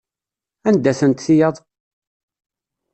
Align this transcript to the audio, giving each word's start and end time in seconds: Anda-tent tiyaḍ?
Anda-tent 0.67 1.23
tiyaḍ? 1.25 1.55